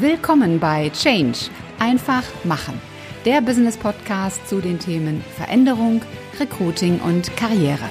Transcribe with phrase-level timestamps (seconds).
[0.00, 1.50] Willkommen bei Change.
[1.78, 2.80] Einfach machen.
[3.24, 6.02] Der Business Podcast zu den Themen Veränderung,
[6.40, 7.88] Recruiting und Karriere.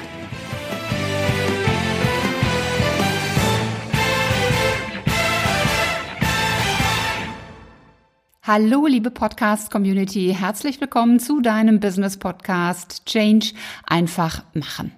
[8.46, 10.36] Hallo, liebe Podcast-Community.
[10.38, 13.54] Herzlich willkommen zu deinem Business-Podcast Change
[13.88, 14.92] einfach machen.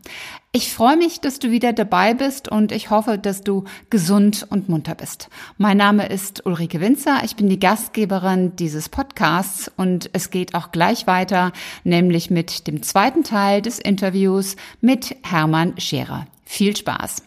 [0.56, 4.70] Ich freue mich, dass du wieder dabei bist und ich hoffe, dass du gesund und
[4.70, 5.28] munter bist.
[5.58, 7.24] Mein Name ist Ulrike Winzer.
[7.26, 11.52] Ich bin die Gastgeberin dieses Podcasts und es geht auch gleich weiter,
[11.84, 16.26] nämlich mit dem zweiten Teil des Interviews mit Hermann Scherer.
[16.46, 17.22] Viel Spaß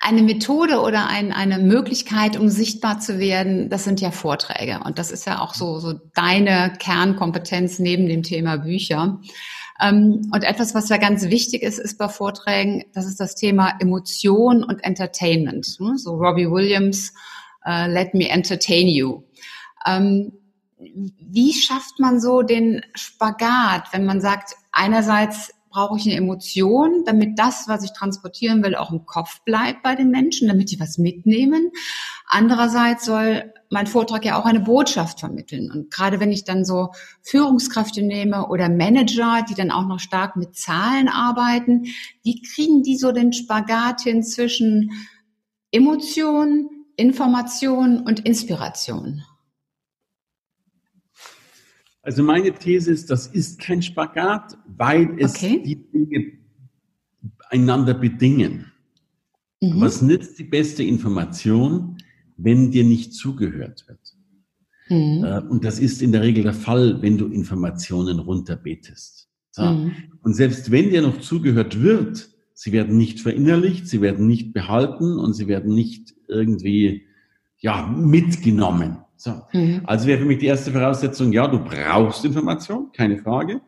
[0.00, 4.80] eine Methode oder ein, eine Möglichkeit, um sichtbar zu werden, das sind ja Vorträge.
[4.84, 9.18] Und das ist ja auch so, so deine Kernkompetenz neben dem Thema Bücher.
[9.80, 13.76] Ähm, und etwas, was ja ganz wichtig ist, ist bei Vorträgen, das ist das Thema
[13.80, 15.66] Emotion und Entertainment.
[15.78, 15.96] Hm?
[15.96, 17.12] So Robbie Williams,
[17.66, 19.22] uh, Let Me Entertain You.
[19.86, 20.32] Ähm,
[20.78, 27.36] wie schafft man so den Spagat, wenn man sagt, einerseits brauche ich eine Emotion, damit
[27.36, 30.98] das, was ich transportieren will, auch im Kopf bleibt bei den Menschen, damit die was
[30.98, 31.72] mitnehmen.
[32.34, 35.70] Andererseits soll mein Vortrag ja auch eine Botschaft vermitteln.
[35.70, 36.88] Und gerade wenn ich dann so
[37.22, 41.84] Führungskräfte nehme oder Manager, die dann auch noch stark mit Zahlen arbeiten,
[42.24, 44.90] wie kriegen die so den Spagat hin zwischen
[45.70, 49.22] Emotion, Information und Inspiration?
[52.02, 55.62] Also meine These ist, das ist kein Spagat, weil es okay.
[55.64, 56.32] die Dinge
[57.50, 58.72] einander bedingen.
[59.60, 59.80] Mhm.
[59.80, 61.93] Was nützt die beste Information,
[62.36, 64.14] wenn dir nicht zugehört wird?
[64.88, 65.24] Mhm.
[65.24, 69.28] Äh, und das ist in der Regel der Fall, wenn du Informationen runterbetest.
[69.50, 69.62] So.
[69.62, 69.92] Mhm.
[70.22, 75.18] Und selbst wenn dir noch zugehört wird, sie werden nicht verinnerlicht, sie werden nicht behalten
[75.18, 77.06] und sie werden nicht irgendwie
[77.58, 78.98] ja, mitgenommen.
[79.16, 79.42] So.
[79.52, 79.82] Mhm.
[79.84, 83.60] Also wäre für mich die erste Voraussetzung, ja, du brauchst Information, keine Frage.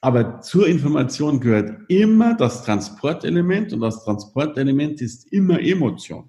[0.00, 6.28] Aber zur Information gehört immer das Transportelement und das Transportelement ist immer Emotion.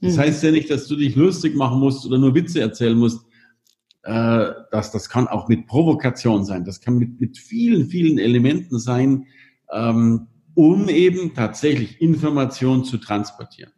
[0.00, 0.20] Das mhm.
[0.20, 3.24] heißt ja nicht, dass du dich lustig machen musst oder nur Witze erzählen musst.
[4.02, 6.64] Äh, das, das kann auch mit Provokation sein.
[6.64, 9.26] Das kann mit, mit vielen, vielen Elementen sein,
[9.72, 13.72] ähm, um eben tatsächlich Information zu transportieren.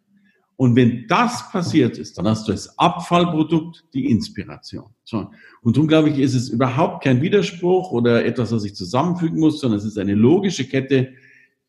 [0.60, 4.90] Und wenn das passiert ist, dann hast du als Abfallprodukt die Inspiration.
[5.04, 5.30] So.
[5.62, 9.58] Und darum glaube ich, ist es überhaupt kein Widerspruch oder etwas, was ich zusammenfügen muss,
[9.58, 11.14] sondern es ist eine logische Kette,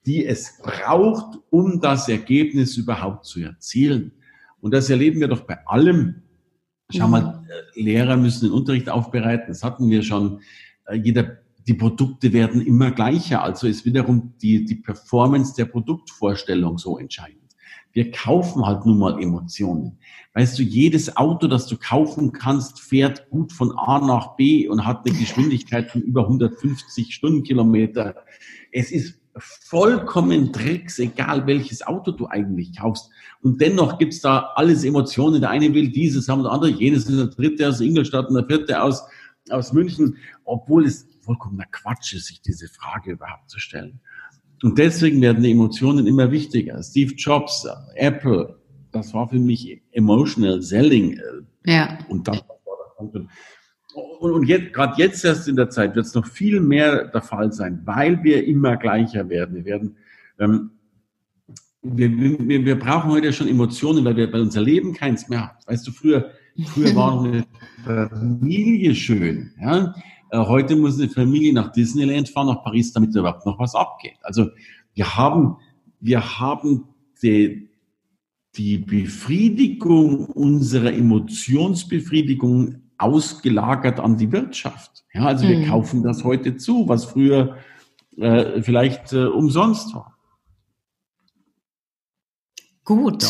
[0.06, 4.11] die es braucht, um das Ergebnis überhaupt zu erzielen.
[4.61, 6.23] Und das erleben wir doch bei allem.
[6.91, 7.44] Schau mal,
[7.75, 9.47] äh, Lehrer müssen den Unterricht aufbereiten.
[9.47, 10.41] Das hatten wir schon.
[10.85, 13.44] Äh, jeder, die Produkte werden immer gleicher.
[13.44, 17.41] Also ist wiederum die, die Performance der Produktvorstellung so entscheidend.
[17.94, 19.97] Wir kaufen halt nun mal Emotionen.
[20.33, 24.85] Weißt du, jedes Auto, das du kaufen kannst, fährt gut von A nach B und
[24.85, 28.16] hat eine Geschwindigkeit von über 150 Stundenkilometer.
[28.72, 33.09] Es ist vollkommen Drecks, egal welches Auto du eigentlich kaufst.
[33.42, 35.42] Und dennoch gibt's da alles Emotionen.
[35.42, 38.81] Der eine will dieses haben, der andere jenes, der dritte aus Ingolstadt und der vierte
[38.81, 39.03] aus,
[39.50, 44.00] aus München, obwohl es vollkommener Quatsch ist, sich diese Frage überhaupt zu stellen.
[44.64, 46.81] Und deswegen werden die Emotionen immer wichtiger.
[46.84, 48.59] Steve Jobs, Apple,
[48.91, 51.18] das war für mich emotional selling.
[51.18, 51.97] Äh, ja.
[52.09, 53.31] Und das war der Punkt.
[53.94, 57.22] Und, und jetzt, gerade jetzt erst in der Zeit wird es noch viel mehr der
[57.22, 59.56] Fall sein, weil wir immer gleicher werden.
[59.56, 59.97] Wir werden,
[60.40, 60.72] ähm,
[61.81, 65.57] wir, wir, wir brauchen heute schon Emotionen, weil wir bei unser Leben keins mehr haben.
[65.66, 66.31] Weißt du, früher,
[66.68, 67.46] früher war eine
[67.84, 69.52] Familie schön.
[69.59, 69.96] Ja?
[70.31, 74.18] Äh, heute muss eine Familie nach Disneyland fahren, nach Paris, damit überhaupt noch was abgeht.
[74.22, 74.50] Also
[74.94, 75.58] wir haben,
[76.00, 76.85] wir haben
[77.22, 77.69] die,
[78.56, 85.03] die Befriedigung unserer Emotionsbefriedigung ausgelagert an die Wirtschaft.
[85.13, 85.69] Ja, also wir mhm.
[85.69, 87.57] kaufen das heute zu, was früher
[88.17, 90.17] äh, vielleicht äh, umsonst war.
[92.84, 93.23] Gut.
[93.23, 93.29] Ja.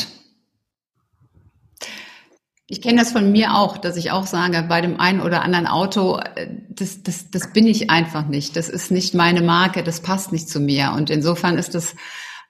[2.68, 5.68] Ich kenne das von mir auch, dass ich auch sage, bei dem einen oder anderen
[5.68, 8.56] Auto, äh, das, das, das bin ich einfach nicht.
[8.56, 10.94] Das ist nicht meine Marke, das passt nicht zu mir.
[10.96, 11.96] Und insofern ist das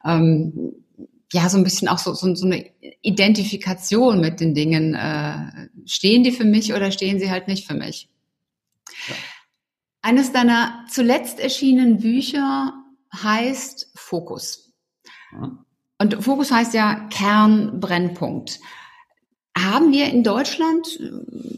[0.06, 0.74] ähm,
[1.32, 2.66] ja so ein bisschen auch so, so, so eine
[3.02, 4.94] Identifikation mit den Dingen.
[4.94, 8.10] Äh, stehen die für mich oder stehen sie halt nicht für mich?
[9.08, 9.16] Ja.
[10.02, 12.74] Eines deiner zuletzt erschienenen Bücher
[13.16, 14.74] heißt Fokus.
[15.32, 15.64] Ja.
[16.00, 18.60] Und Fokus heißt ja Kernbrennpunkt.
[19.56, 21.00] Haben wir in Deutschland,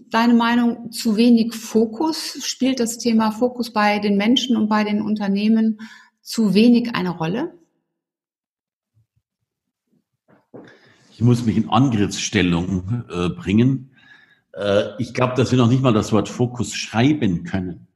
[0.09, 2.39] deine Meinung, zu wenig Fokus?
[2.45, 5.79] Spielt das Thema Fokus bei den Menschen und bei den Unternehmen
[6.21, 7.57] zu wenig eine Rolle?
[11.11, 13.91] Ich muss mich in Angriffsstellung äh, bringen.
[14.53, 17.87] Äh, ich glaube, dass wir noch nicht mal das Wort Fokus schreiben können.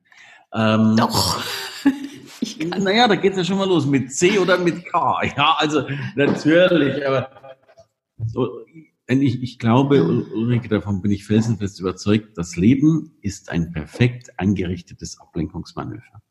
[0.54, 1.44] Ähm, Doch.
[2.80, 3.88] Naja, da geht es ja schon mal los.
[3.88, 5.21] Mit C oder mit K.
[5.38, 5.83] Ja, also
[6.15, 7.06] natürlich.
[7.06, 7.30] Aber
[8.25, 8.59] so,
[9.07, 15.19] ich, ich glaube, Ulrike, davon bin ich felsenfest überzeugt, das Leben ist ein perfekt angerichtetes
[15.19, 16.21] Ablenkungsmanöver.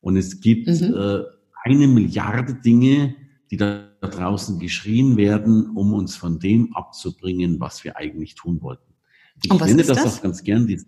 [0.00, 0.94] Und es gibt mhm.
[0.94, 1.22] äh,
[1.62, 3.14] eine Milliarde Dinge,
[3.50, 8.94] die da draußen geschrien werden, um uns von dem abzubringen, was wir eigentlich tun wollten.
[9.42, 10.80] Ich nenne das, das, auch ganz gern die,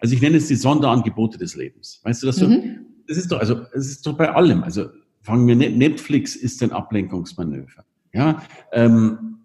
[0.00, 2.00] also ich nenne es die Sonderangebote des Lebens.
[2.04, 2.50] Weißt du, dass mhm.
[2.50, 4.62] du, das ist doch, also, es ist doch bei allem.
[4.62, 4.86] Also
[5.22, 7.84] fangen wir, Netflix ist ein Ablenkungsmanöver.
[8.12, 8.42] Ja,
[8.72, 9.38] ähm,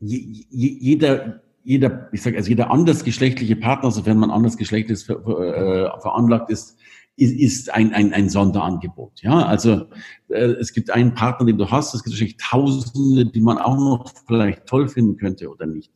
[0.00, 6.78] jeder, jeder, ich sage, also jeder andersgeschlechtliche Partner, sofern man andersgeschlechtlich ver, äh, veranlagt ist,
[7.16, 9.22] ist, ein, ein, ein Sonderangebot.
[9.22, 9.86] Ja, also
[10.28, 13.76] äh, es gibt einen Partner, den du hast, es gibt wahrscheinlich Tausende, die man auch
[13.76, 15.92] noch vielleicht toll finden könnte oder nicht.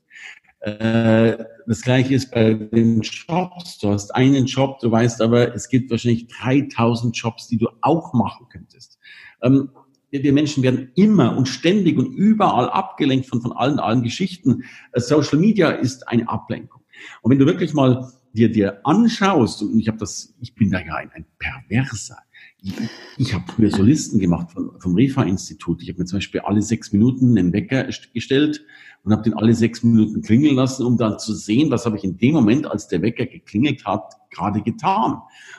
[0.61, 3.79] Äh, das gleiche ist bei den Jobs.
[3.79, 8.13] Du hast einen Job, du weißt aber, es gibt wahrscheinlich 3000 Jobs, die du auch
[8.13, 8.99] machen könntest.
[9.43, 9.71] Ähm,
[10.11, 14.65] wir Menschen werden immer und ständig und überall abgelenkt von, von allen, allen Geschichten.
[14.93, 16.83] Äh, Social Media ist eine Ablenkung.
[17.23, 20.81] Und wenn du wirklich mal dir, dir anschaust, und ich habe das, ich bin da
[20.81, 22.19] ja ein, ein Perverser.
[22.63, 22.75] Ich,
[23.17, 25.83] ich habe früher so Listen gemacht vom, vom Refa-Institut.
[25.83, 28.65] Ich habe mir zum Beispiel alle sechs Minuten einen Wecker gestellt
[29.03, 32.05] und habe den alle sechs Minuten klingeln lassen, um dann zu sehen, was habe ich
[32.05, 35.19] in dem Moment, als der Wecker geklingelt hat, gerade getan.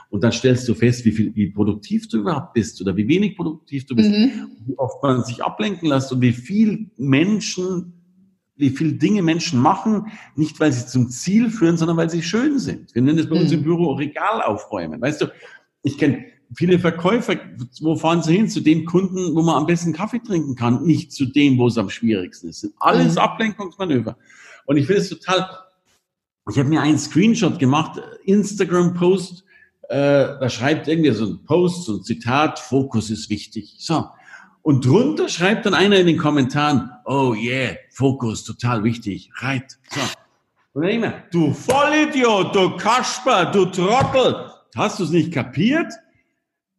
[0.10, 3.36] Und dann stellst du fest, wie viel, wie produktiv du überhaupt bist oder wie wenig
[3.36, 4.50] produktiv du bist, mhm.
[4.66, 8.01] wie oft man sich ablenken lässt und wie viel Menschen,
[8.62, 12.60] wie viel Dinge Menschen machen, nicht weil sie zum Ziel führen, sondern weil sie schön
[12.60, 12.96] sind.
[12.96, 13.42] Wir nennen es bei mhm.
[13.42, 13.64] uns im mhm.
[13.64, 15.02] Büro Regal aufräumen.
[15.02, 15.26] Weißt du,
[15.84, 16.24] ich kenne
[16.56, 17.36] viele Verkäufer,
[17.82, 18.50] wo fahren sie hin?
[18.50, 21.78] Zu den Kunden, wo man am besten Kaffee trinken kann, nicht zu dem, wo es
[21.78, 22.70] am schwierigsten ist.
[22.80, 23.20] Alles mhm.
[23.20, 24.16] Ablenkungsmanöver.
[24.66, 25.50] Und ich finde es total,
[26.50, 29.44] ich habe mir einen Screenshot gemacht, Instagram-Post,
[29.90, 33.76] äh, da schreibt irgendwie so ein Post, so ein Zitat, Fokus ist wichtig.
[33.80, 34.06] So.
[34.64, 39.78] Und drunter schreibt dann einer in den Kommentaren, oh yeah, Fokus, total wichtig, right.
[39.90, 40.02] So.
[40.74, 45.92] Und dann immer, du Vollidiot, du Kasper, du Trottel, hast du es nicht kapiert?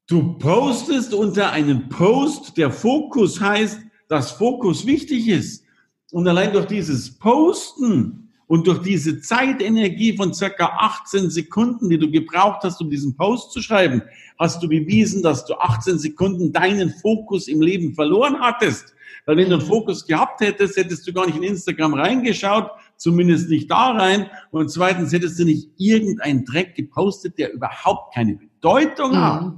[0.06, 5.64] Du postest unter einem Post, der Fokus heißt, dass Fokus wichtig ist.
[6.11, 12.10] Und allein durch dieses Posten und durch diese Zeitenergie von circa 18 Sekunden, die du
[12.10, 14.02] gebraucht hast, um diesen Post zu schreiben,
[14.38, 18.94] hast du bewiesen, dass du 18 Sekunden deinen Fokus im Leben verloren hattest.
[19.25, 23.49] Weil wenn du einen Fokus gehabt hättest, hättest du gar nicht in Instagram reingeschaut, zumindest
[23.49, 24.26] nicht da rein.
[24.50, 29.16] Und zweitens hättest du nicht irgendeinen Dreck gepostet, der überhaupt keine Bedeutung mhm.
[29.16, 29.52] hat.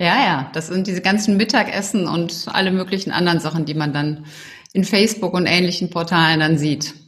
[0.00, 4.26] Ja, ja, das sind diese ganzen Mittagessen und alle möglichen anderen Sachen, die man dann
[4.72, 7.03] in Facebook und ähnlichen Portalen dann sieht.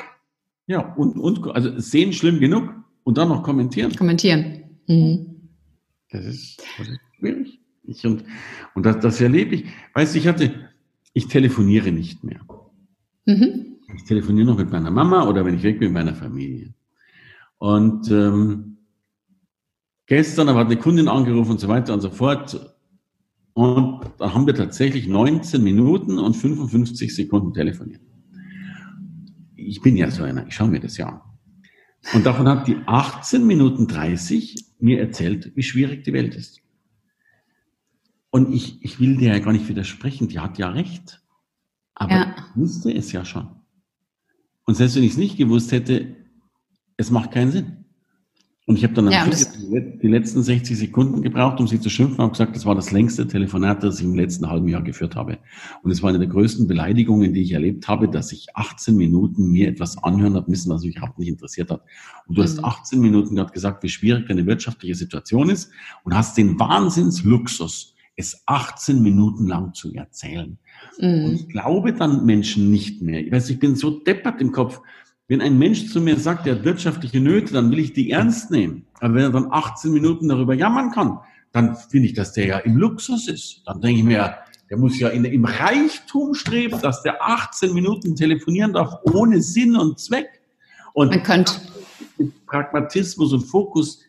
[0.66, 2.74] Ja, und, und also sehen schlimm genug
[3.04, 3.94] und dann noch kommentieren.
[3.94, 4.64] Kommentieren.
[4.88, 5.48] Mhm.
[6.10, 7.60] Das, ist, das ist schwierig.
[7.84, 8.24] Ich, und
[8.74, 9.64] und das, das erlebe ich.
[9.94, 10.52] Weißt du, ich hatte,
[11.12, 12.40] ich telefoniere nicht mehr.
[13.26, 13.76] Mhm.
[13.94, 16.74] Ich telefoniere noch mit meiner Mama oder wenn ich weg bin, mit meiner Familie.
[17.58, 18.78] Und ähm,
[20.06, 22.76] gestern aber hat eine Kundin angerufen und so weiter und so fort.
[23.54, 28.02] Und da haben wir tatsächlich 19 Minuten und 55 Sekunden telefoniert.
[29.56, 31.20] Ich bin ja so einer, ich schaue mir das ja an.
[32.14, 36.60] Und davon hat die 18 Minuten 30 mir erzählt, wie schwierig die Welt ist.
[38.30, 41.22] Und ich, ich will dir ja gar nicht widersprechen, die hat ja recht.
[41.94, 42.36] Aber ja.
[42.36, 43.48] ich wusste es ja schon.
[44.64, 46.14] Und selbst wenn ich es nicht gewusst hätte,
[46.96, 47.85] es macht keinen Sinn.
[48.68, 52.32] Und ich habe dann ja, die letzten 60 Sekunden gebraucht, um sie zu schimpfen, habe
[52.32, 55.38] gesagt, das war das längste Telefonat, das ich im letzten halben Jahr geführt habe.
[55.84, 59.52] Und es war eine der größten Beleidigungen, die ich erlebt habe, dass ich 18 Minuten
[59.52, 61.82] mir etwas anhören habe müssen, was mich überhaupt nicht interessiert hat.
[62.26, 62.44] Und du mhm.
[62.44, 65.70] hast 18 Minuten gerade gesagt, wie schwierig deine wirtschaftliche Situation ist
[66.02, 70.58] und hast den Wahnsinnsluxus, es 18 Minuten lang zu erzählen.
[70.98, 71.24] Mhm.
[71.24, 73.24] Und ich glaube dann Menschen nicht mehr.
[73.24, 74.80] Ich weiß, ich bin so deppert im Kopf.
[75.28, 78.50] Wenn ein Mensch zu mir sagt, er hat wirtschaftliche Nöte, dann will ich die ernst
[78.50, 78.86] nehmen.
[79.00, 81.18] Aber wenn er dann 18 Minuten darüber jammern kann,
[81.52, 83.62] dann finde ich, dass der ja im Luxus ist.
[83.66, 84.36] Dann denke ich mir,
[84.70, 89.76] der muss ja in, im Reichtum streben, dass der 18 Minuten telefonieren darf, ohne Sinn
[89.76, 90.40] und Zweck.
[90.92, 91.52] Und Man könnte.
[92.46, 94.00] Pragmatismus und Fokus.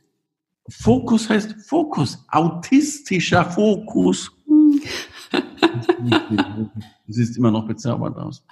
[0.69, 4.31] Fokus heißt Fokus, autistischer Fokus.
[7.07, 8.43] Das ist immer noch bezaubernd aus.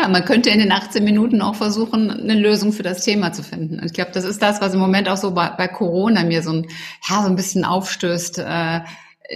[0.00, 3.42] Ja, man könnte in den 18 Minuten auch versuchen, eine Lösung für das Thema zu
[3.42, 3.84] finden.
[3.84, 6.52] ich glaube, das ist das, was im Moment auch so bei, bei Corona mir so
[6.52, 6.66] ein,
[7.08, 8.38] ja, so ein bisschen aufstößt.
[8.38, 8.80] Äh,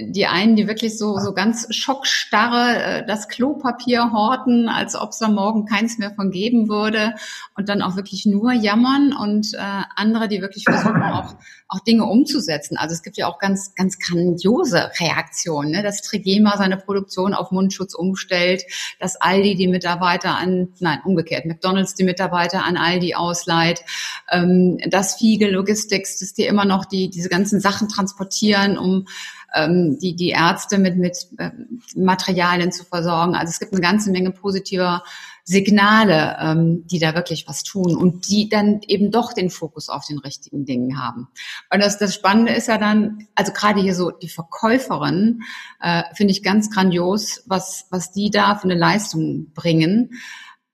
[0.00, 5.18] die einen, die wirklich so, so ganz schockstarre äh, das Klopapier horten, als ob es
[5.18, 7.14] da morgen keins mehr von geben würde
[7.56, 11.36] und dann auch wirklich nur jammern und äh, andere, die wirklich versuchen auch,
[11.68, 12.76] auch Dinge umzusetzen.
[12.76, 15.82] Also es gibt ja auch ganz, ganz grandiose Reaktionen, ne?
[15.84, 18.64] dass Trigema seine Produktion auf Mundschutz umstellt,
[18.98, 23.84] dass Aldi die Mitarbeiter an, nein, umgekehrt, McDonalds die Mitarbeiter an Aldi ausleiht,
[24.32, 29.06] ähm, dass Fiege Logistics, dass die immer noch die, diese ganzen Sachen transportieren, um
[29.54, 31.50] ähm, die, die Ärzte mit, mit äh,
[31.96, 33.34] Materialien zu versorgen.
[33.34, 35.02] Also es gibt eine ganze Menge positiver
[35.46, 40.06] Signale, ähm, die da wirklich was tun und die dann eben doch den Fokus auf
[40.06, 41.28] den richtigen Dingen haben.
[41.70, 45.42] Und das, das Spannende ist ja dann, also gerade hier so die Verkäuferin,
[45.82, 50.12] äh, finde ich ganz grandios, was, was die da für eine Leistung bringen.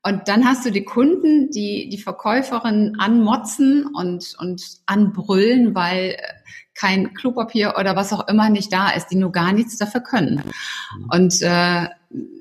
[0.02, 6.18] Und dann hast du die Kunden, die die Verkäuferin anmotzen und, und anbrüllen, weil äh,
[6.80, 10.42] kein Klopapier oder was auch immer nicht da ist, die nur gar nichts dafür können.
[11.08, 11.88] Und äh,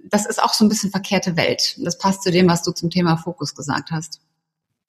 [0.09, 1.77] das ist auch so ein bisschen verkehrte Welt.
[1.83, 4.21] Das passt zu dem, was du zum Thema Fokus gesagt hast.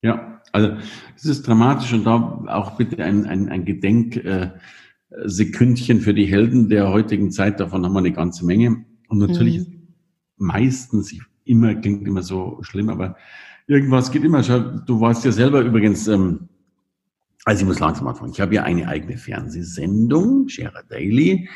[0.02, 0.76] Ja, also
[1.16, 6.68] es ist dramatisch und da auch bitte ein, ein, ein Gedenksekündchen äh, für die Helden
[6.68, 7.58] der heutigen Zeit.
[7.60, 8.84] Davon haben wir eine ganze Menge.
[9.08, 9.88] Und natürlich mhm.
[10.36, 11.12] meistens,
[11.44, 13.16] immer klingt immer so schlimm, aber
[13.66, 14.42] irgendwas geht immer.
[14.42, 16.48] Du warst ja selber übrigens ähm,
[17.50, 18.30] also ich muss langsam anfangen.
[18.30, 21.48] Ich habe ja eine eigene Fernsehsendung, Scherer Daily.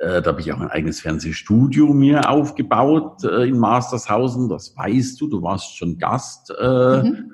[0.00, 4.48] Äh, da habe ich auch ein eigenes Fernsehstudio mir aufgebaut äh, in Mastershausen.
[4.48, 5.28] Das weißt du.
[5.28, 7.30] Du warst schon Gast äh, mhm.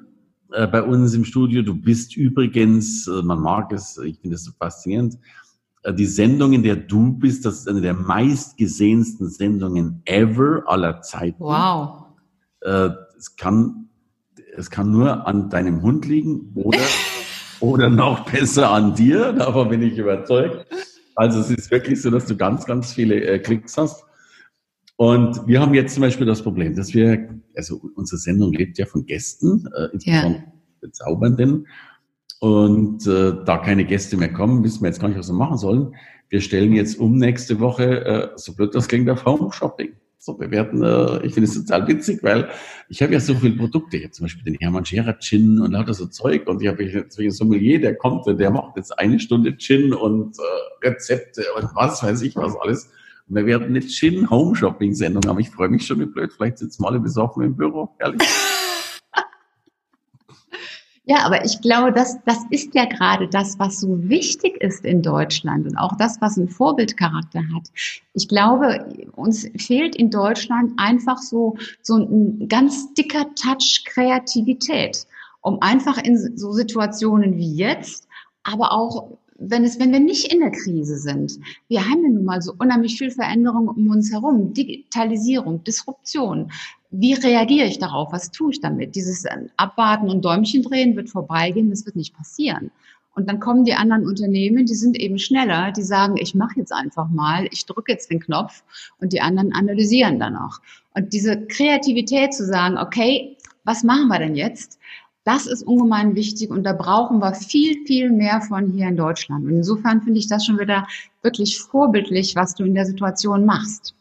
[0.50, 1.62] bei uns im Studio.
[1.62, 5.18] Du bist übrigens, man mag es, ich finde es so faszinierend,
[5.88, 11.42] die Sendung, in der du bist, das ist eine der meistgesehensten Sendungen ever aller Zeiten.
[11.42, 12.04] Wow.
[12.60, 13.88] Es kann,
[14.54, 16.78] es kann nur an deinem Hund liegen oder
[17.62, 19.32] oder noch besser an dir.
[19.32, 20.66] Davon bin ich überzeugt.
[21.14, 24.04] Also es ist wirklich so, dass du ganz, ganz viele äh, Klicks hast.
[24.96, 28.86] Und wir haben jetzt zum Beispiel das Problem, dass wir, also unsere Sendung lebt ja
[28.86, 30.52] von Gästen, äh, insbesondere ja.
[30.80, 31.66] Bezaubernden.
[32.40, 35.58] Und äh, da keine Gäste mehr kommen, wissen wir jetzt gar nicht, was wir machen
[35.58, 35.94] sollen.
[36.28, 39.92] Wir stellen jetzt um nächste Woche, äh, so blöd das klingt, auf Home Shopping
[40.22, 40.82] so bewerten.
[40.82, 42.48] Äh, ich finde es total witzig, weil
[42.88, 45.72] ich habe ja so viele Produkte, ich habe zum Beispiel den Hermann Scherer Gin und
[45.72, 49.18] lauter so Zeug und ich habe jetzt ein Sommelier, der kommt, der macht jetzt eine
[49.18, 52.88] Stunde Gin und äh, Rezepte und was weiß ich was alles.
[53.28, 55.40] Und wir werden eine Gin Home Shopping Sendung haben.
[55.40, 56.32] Ich freue mich schon wie blöd.
[56.32, 58.22] Vielleicht sitzen wir alle besoffen im Büro, ehrlich.
[61.12, 65.02] Ja, aber ich glaube, das, das ist ja gerade das, was so wichtig ist in
[65.02, 67.68] Deutschland und auch das, was einen Vorbildcharakter hat.
[68.14, 75.06] Ich glaube, uns fehlt in Deutschland einfach so, so ein ganz dicker Touch Kreativität,
[75.42, 78.08] um einfach in so Situationen wie jetzt,
[78.42, 79.10] aber auch
[79.48, 82.54] wenn es, wenn wir nicht in der Krise sind, wir haben ja nun mal so
[82.58, 86.50] unheimlich viel Veränderung um uns herum, Digitalisierung, Disruption,
[86.90, 88.12] wie reagiere ich darauf?
[88.12, 88.94] Was tue ich damit?
[88.94, 92.70] Dieses äh, Abwarten und Däumchen drehen wird vorbeigehen, das wird nicht passieren.
[93.14, 96.72] Und dann kommen die anderen Unternehmen, die sind eben schneller, die sagen, ich mache jetzt
[96.72, 98.62] einfach mal, ich drücke jetzt den Knopf
[99.00, 100.60] und die anderen analysieren dann auch.
[100.94, 104.78] Und diese Kreativität zu sagen, okay, was machen wir denn jetzt?
[105.24, 109.44] Das ist ungemein wichtig und da brauchen wir viel, viel mehr von hier in Deutschland.
[109.44, 110.88] Und insofern finde ich das schon wieder
[111.22, 113.94] wirklich vorbildlich, was du in der Situation machst.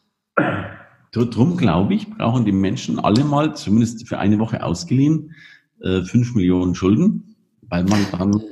[1.12, 5.34] Drum glaube ich, brauchen die Menschen alle mal, zumindest für eine Woche ausgeliehen,
[5.80, 7.36] äh, fünf Millionen Schulden,
[7.68, 8.42] weil man dann,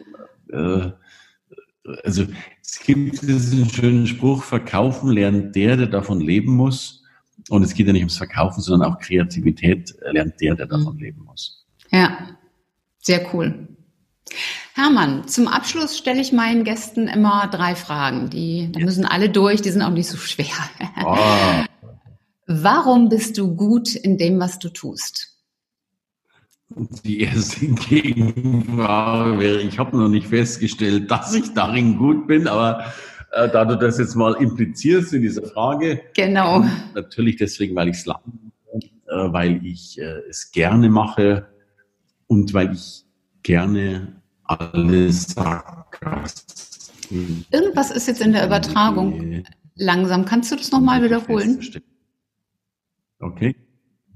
[0.53, 0.93] äh,
[2.05, 2.25] also
[2.63, 7.03] es gibt diesen schönen Spruch, verkaufen lernt der, der davon leben muss.
[7.49, 11.01] Und es geht ja nicht ums Verkaufen, sondern auch Kreativität lernt der, der davon mhm.
[11.01, 11.67] leben muss.
[11.91, 12.37] Ja,
[13.01, 13.69] sehr cool.
[14.75, 18.31] Hermann, zum Abschluss stelle ich meinen Gästen immer drei Fragen.
[18.31, 20.47] Die, da müssen alle durch, die sind auch nicht so schwer.
[21.05, 21.17] Oh.
[22.47, 25.29] Warum bist du gut in dem, was du tust?
[27.05, 32.93] Die erste Gegenfrage wäre, ich habe noch nicht festgestellt, dass ich darin gut bin, aber
[33.33, 36.01] äh, da du das jetzt mal implizierst in dieser Frage.
[36.15, 36.65] Genau.
[36.95, 38.13] Natürlich deswegen, weil ich es äh,
[39.09, 41.47] weil ich äh, es gerne mache
[42.31, 43.05] und weil ich
[43.43, 46.23] gerne alles sage.
[47.51, 49.43] Irgendwas ist jetzt in der Übertragung
[49.75, 50.25] langsam.
[50.25, 51.61] Kannst du das nochmal wiederholen?
[53.19, 53.57] Okay.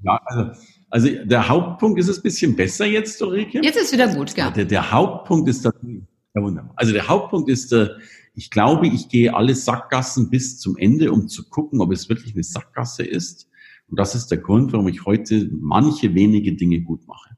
[0.05, 0.51] Ja, also,
[0.91, 3.61] also der Hauptpunkt ist es ein bisschen besser jetzt, Ulrike.
[3.65, 4.53] Jetzt ist wieder gut, ja.
[4.53, 6.73] Der, der Hauptpunkt ist, dass, ja, wunderbar.
[6.77, 7.89] Also der Hauptpunkt ist, äh,
[8.35, 12.35] ich glaube, ich gehe alle Sackgassen bis zum Ende, um zu gucken, ob es wirklich
[12.35, 13.49] eine Sackgasse ist.
[13.89, 17.34] Und das ist der Grund, warum ich heute manche wenige Dinge gut mache.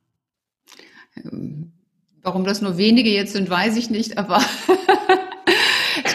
[2.23, 4.41] Warum das nur wenige jetzt sind, weiß ich nicht, aber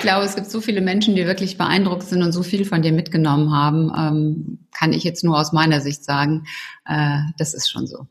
[0.02, 2.92] glaube, es gibt so viele Menschen, die wirklich beeindruckt sind und so viel von dir
[2.92, 3.92] mitgenommen haben.
[3.98, 6.46] Ähm, kann ich jetzt nur aus meiner Sicht sagen.
[6.86, 8.08] Äh, das ist schon so.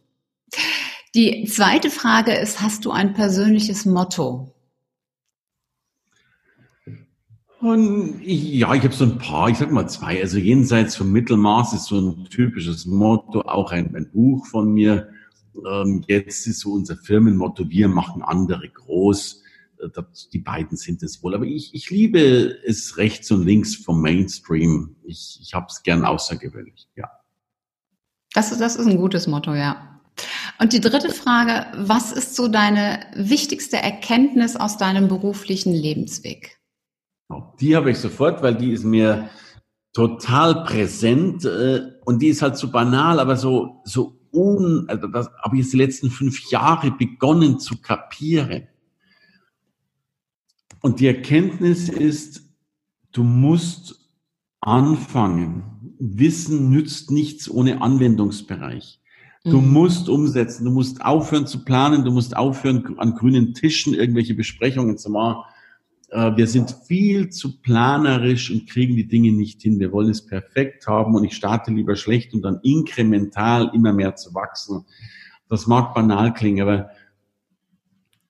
[1.14, 4.54] Die zweite Frage ist, hast du ein persönliches Motto?
[7.61, 10.20] Und ich, ja, ich habe so ein paar, ich sag mal zwei.
[10.23, 15.11] Also jenseits vom Mittelmaß ist so ein typisches Motto, auch ein, ein Buch von mir.
[15.54, 19.42] Ähm, jetzt ist so unser Firmenmotto, wir machen andere groß.
[19.80, 20.02] Äh,
[20.33, 21.35] die beiden sind es wohl.
[21.35, 24.97] Aber ich, ich liebe es rechts und links vom Mainstream.
[25.04, 27.11] Ich, ich habe es gern außergewöhnlich, ja.
[28.33, 30.00] Das, das ist ein gutes Motto, ja.
[30.61, 36.59] Und die dritte Frage, was ist so deine wichtigste Erkenntnis aus deinem beruflichen Lebensweg?
[37.61, 39.30] Die habe ich sofort, weil die ist mir
[39.92, 45.30] total präsent äh, und die ist halt so banal, aber so, so un, also das
[45.42, 48.68] habe ich jetzt die letzten fünf Jahre begonnen zu kapieren.
[50.80, 52.42] Und die Erkenntnis ist,
[53.12, 54.10] du musst
[54.60, 55.96] anfangen.
[55.99, 59.00] Wissen nützt nichts ohne Anwendungsbereich.
[59.44, 59.72] Du mhm.
[59.72, 64.99] musst umsetzen, du musst aufhören zu planen, du musst aufhören, an grünen Tischen irgendwelche Besprechungen
[64.99, 65.44] zu machen
[66.10, 69.78] äh, wir sind viel zu planerisch und kriegen die Dinge nicht hin.
[69.78, 74.16] Wir wollen es perfekt haben und ich starte lieber schlecht und dann inkremental immer mehr
[74.16, 74.84] zu wachsen.
[75.48, 76.90] Das mag banal klingen, aber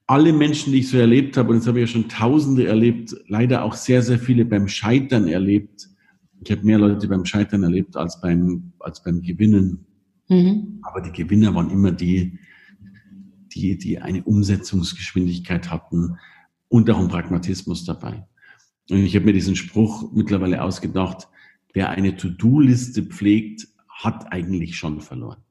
[0.06, 3.14] alle Menschen, die ich so erlebt habe, und jetzt habe ich ja schon Tausende erlebt,
[3.28, 5.88] leider auch sehr, sehr viele beim Scheitern erlebt.
[6.42, 9.87] Ich habe mehr Leute beim Scheitern erlebt als beim, als beim Gewinnen.
[10.28, 10.80] Mhm.
[10.82, 12.38] Aber die Gewinner waren immer die,
[13.54, 16.16] die, die eine Umsetzungsgeschwindigkeit hatten,
[16.71, 18.27] und auch ein Pragmatismus dabei.
[18.89, 21.29] Und ich habe mir diesen Spruch mittlerweile ausgedacht,
[21.75, 25.43] wer eine To-Do-Liste pflegt, hat eigentlich schon verloren.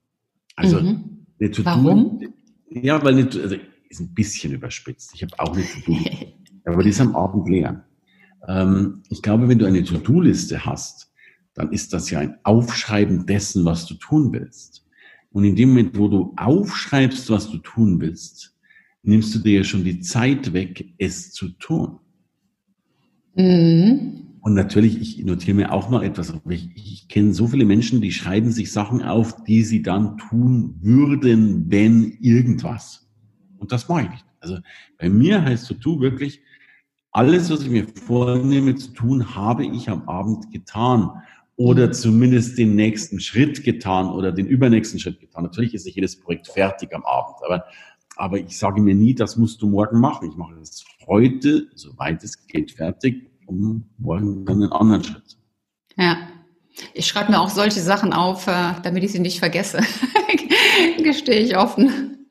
[0.56, 1.26] Also mhm.
[1.40, 1.66] eine To-Do.
[1.66, 2.34] Warum?
[2.70, 3.56] Ja, weil eine, also
[3.90, 5.12] ist ein bisschen überspitzt.
[5.14, 6.34] Ich habe auch eine To-Do-Liste,
[6.66, 7.86] aber die ist am Abend leer.
[8.48, 11.12] Ähm, ich glaube, wenn du eine To-Do-Liste hast,
[11.54, 14.86] dann ist das ja ein Aufschreiben dessen, was du tun willst.
[15.32, 18.56] Und in dem Moment, wo du aufschreibst, was du tun willst,
[19.04, 22.00] nimmst du dir ja schon die Zeit weg, es zu tun.
[23.36, 24.30] Mhm.
[24.42, 26.34] Und natürlich, ich notiere mir auch noch etwas.
[26.50, 30.76] Ich, ich kenne so viele Menschen, die schreiben sich Sachen auf, die sie dann tun
[30.82, 33.10] würden, wenn irgendwas.
[33.58, 34.26] Und das mache ich nicht.
[34.40, 34.58] Also
[34.98, 36.42] bei mir heißt to do wirklich,
[37.12, 41.10] alles, was ich mir vornehme zu tun, habe ich am Abend getan.
[41.56, 41.94] Oder mhm.
[41.94, 45.44] zumindest den nächsten Schritt getan oder den übernächsten Schritt getan.
[45.44, 47.66] Natürlich ist nicht jedes Projekt fertig am Abend, aber
[48.20, 50.30] aber ich sage mir nie, das musst du morgen machen.
[50.30, 55.38] Ich mache es heute, soweit es geht, fertig, um morgen dann einen anderen Schritt.
[55.96, 56.18] Ja.
[56.94, 59.80] Ich schreibe mir auch solche Sachen auf, äh, damit ich sie nicht vergesse.
[61.04, 62.28] Gestehe ich offen.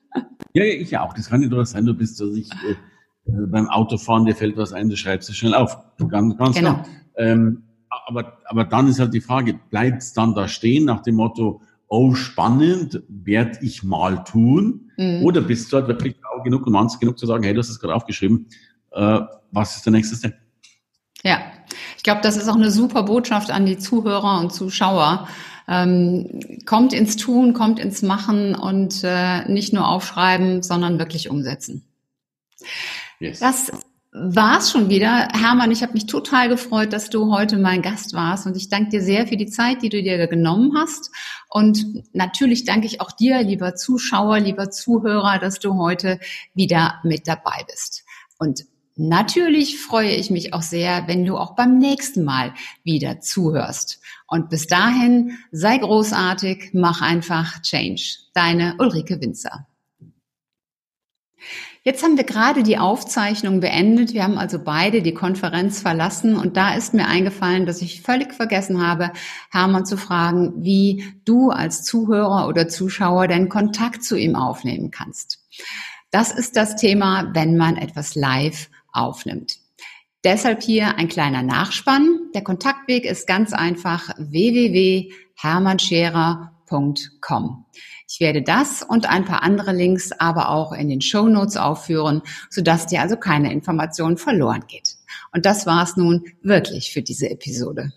[0.52, 1.14] Ja, ich auch.
[1.14, 2.72] Das kann ja doch sein, du bist so sich äh,
[3.30, 5.76] äh, beim Autofahren, dir fällt was ein, du schreibst es schnell auf.
[6.08, 6.74] Ganz, ganz genau.
[6.74, 6.86] Klar.
[7.16, 7.62] Ähm,
[8.06, 11.62] aber, aber dann ist halt die Frage, bleibt es dann da stehen nach dem Motto,
[11.88, 14.90] oh spannend, werde ich mal tun?
[14.96, 15.22] Mhm.
[15.22, 17.70] Oder bist du halt wirklich auch genug und manns genug zu sagen, hey, du hast
[17.70, 18.46] es gerade aufgeschrieben,
[18.92, 19.20] äh,
[19.50, 20.34] was ist der nächste Step?
[21.22, 21.40] Ja,
[21.96, 25.28] ich glaube, das ist auch eine super Botschaft an die Zuhörer und Zuschauer.
[25.66, 31.84] Ähm, kommt ins Tun, kommt ins Machen und äh, nicht nur aufschreiben, sondern wirklich umsetzen.
[33.18, 33.40] Yes.
[33.40, 33.72] Das
[34.12, 35.28] war's schon wieder.
[35.32, 38.90] Hermann, ich habe mich total gefreut, dass du heute mein Gast warst und ich danke
[38.90, 41.10] dir sehr für die Zeit, die du dir genommen hast.
[41.50, 46.18] Und natürlich danke ich auch dir, lieber Zuschauer, lieber Zuhörer, dass du heute
[46.54, 48.04] wieder mit dabei bist.
[48.38, 48.64] Und
[48.96, 54.00] natürlich freue ich mich auch sehr, wenn du auch beim nächsten Mal wieder zuhörst.
[54.26, 58.16] Und bis dahin, sei großartig, mach einfach Change.
[58.32, 59.66] Deine Ulrike Winzer.
[61.88, 64.12] Jetzt haben wir gerade die Aufzeichnung beendet.
[64.12, 68.34] Wir haben also beide die Konferenz verlassen und da ist mir eingefallen, dass ich völlig
[68.34, 69.10] vergessen habe,
[69.50, 75.38] Hermann zu fragen, wie du als Zuhörer oder Zuschauer denn Kontakt zu ihm aufnehmen kannst.
[76.10, 79.56] Das ist das Thema, wenn man etwas live aufnimmt.
[80.24, 82.18] Deshalb hier ein kleiner Nachspann.
[82.34, 86.57] Der Kontaktweg ist ganz einfach www.hermannscherer.com.
[88.08, 92.22] Ich werde das und ein paar andere Links aber auch in den Show Notes aufführen,
[92.50, 94.96] sodass dir also keine Information verloren geht.
[95.32, 97.92] Und das war's nun wirklich für diese Episode.